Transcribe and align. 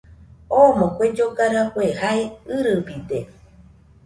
Omo 0.61 0.85
kue 0.95 1.05
lloga 1.17 1.45
rafue 1.53 1.87
jae 1.99 2.23
ɨrɨbide 2.55 3.19